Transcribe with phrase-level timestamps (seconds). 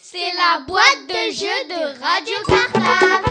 [0.00, 3.28] C'est la boîte de jeu de Radio Cartable.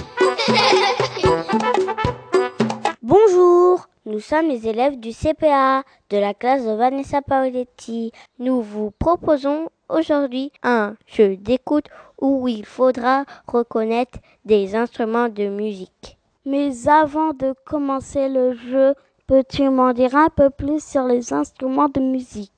[3.02, 8.12] Bonjour, nous sommes les élèves du CPA de la classe de Vanessa Paoletti.
[8.40, 11.88] Nous vous proposons aujourd'hui un jeu d'écoute
[12.20, 16.18] où il faudra reconnaître des instruments de musique.
[16.46, 18.94] Mais avant de commencer le jeu,
[19.26, 22.52] peux-tu m'en dire un peu plus sur les instruments de musique?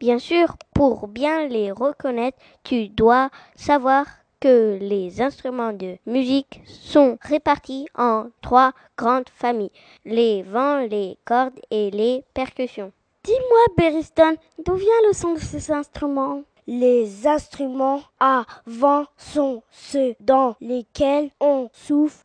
[0.00, 4.06] Bien sûr, pour bien les reconnaître, tu dois savoir
[4.40, 9.72] que les instruments de musique sont répartis en trois grandes familles,
[10.04, 12.92] les vents, les cordes et les percussions.
[13.24, 16.42] Dis-moi, Beriston, d'où vient le son de ces instruments?
[16.68, 22.24] Les instruments à vent sont ceux dans lesquels on souffle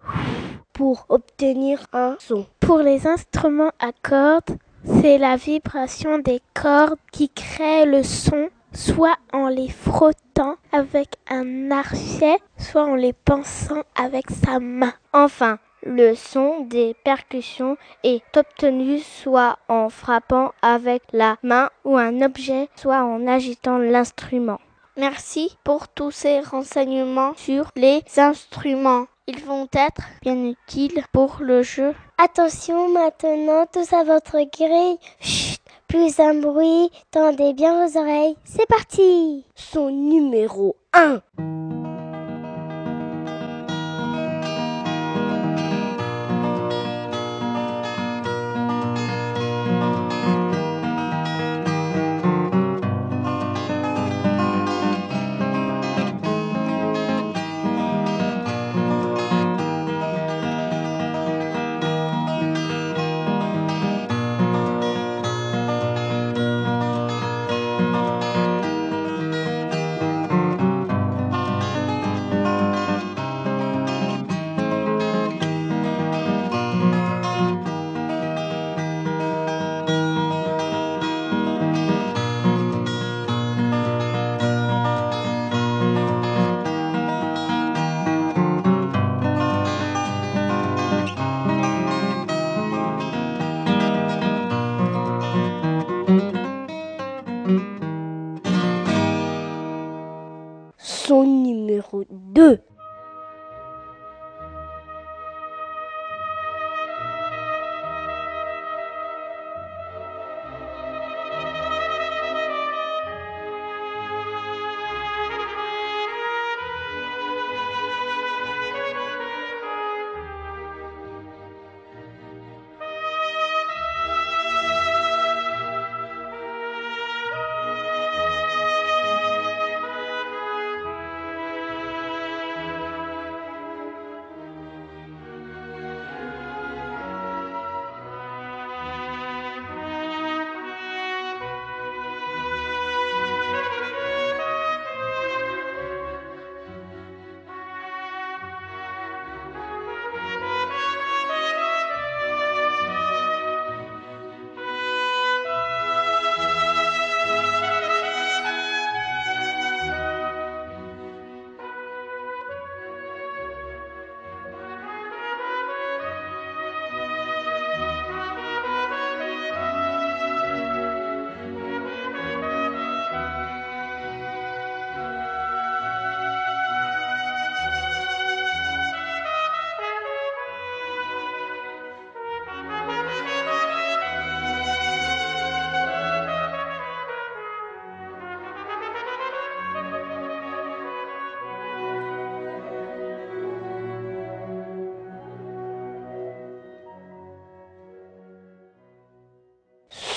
[0.73, 2.45] pour obtenir un son.
[2.59, 9.17] Pour les instruments à cordes, c'est la vibration des cordes qui crée le son, soit
[9.31, 14.93] en les frottant avec un archet, soit en les pinçant avec sa main.
[15.13, 22.21] Enfin, le son des percussions est obtenu soit en frappant avec la main ou un
[22.21, 24.59] objet, soit en agitant l'instrument.
[24.95, 29.08] Merci pour tous ces renseignements sur les instruments.
[29.25, 31.93] Ils vont être bien utiles pour le jeu.
[32.17, 34.97] Attention maintenant, tous à votre grille.
[35.21, 38.35] Chut, plus un bruit, tendez bien vos oreilles.
[38.43, 41.21] C'est parti Son numéro 1.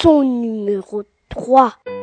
[0.06, 1.95] Numéro 3.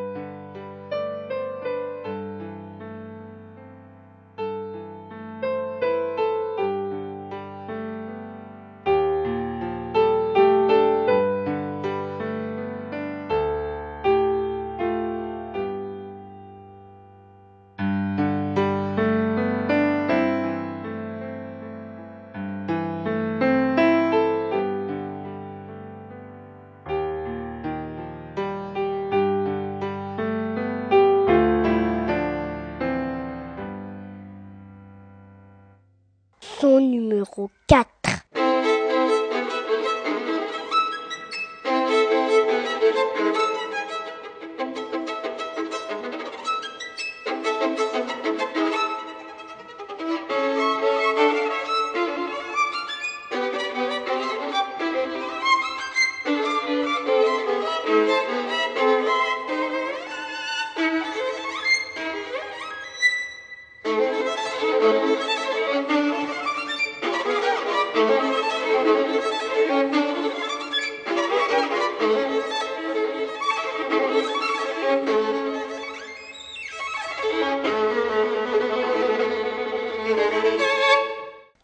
[37.35, 37.92] 4.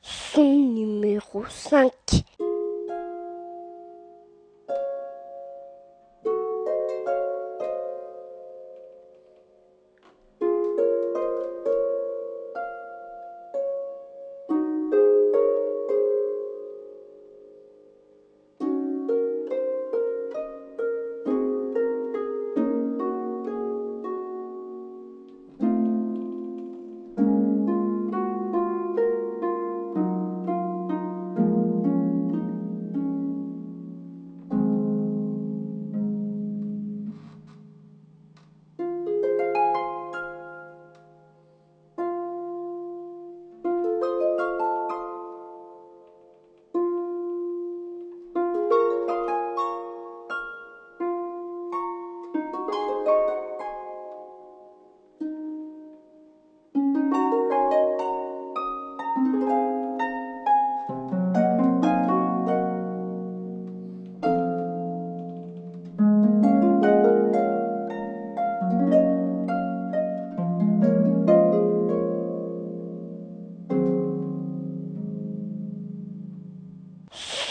[0.01, 1.91] Son numéro 5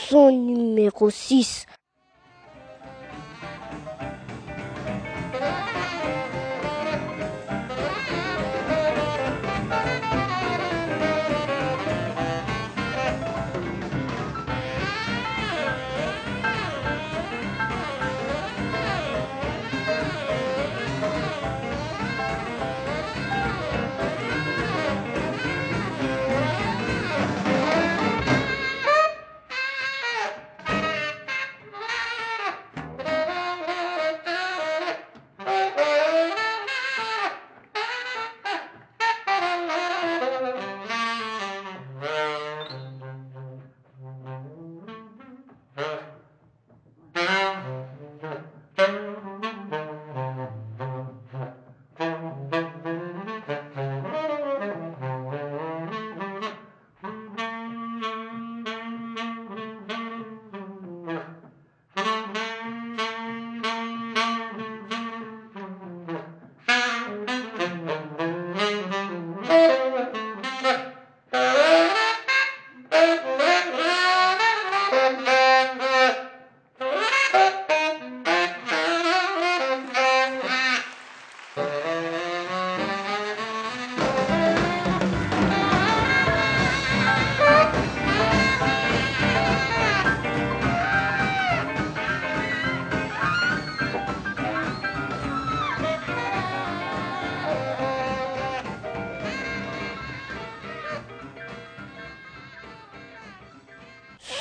[0.09, 1.67] Son numéro 6.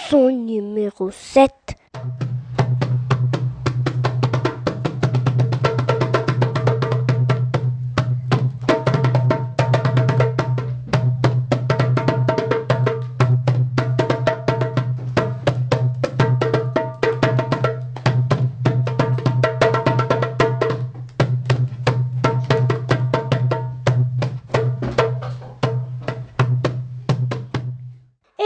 [0.09, 1.66] Son numéro 7.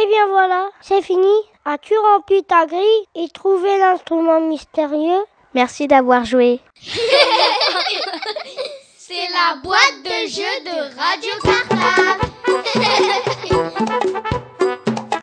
[0.01, 1.33] Eh bien voilà, c'est fini.
[1.65, 5.23] As-tu rempli ta grille et trouvé l'instrument mystérieux?
[5.53, 6.59] Merci d'avoir joué.
[8.97, 12.21] C'est la boîte de jeu de Radio Cartable.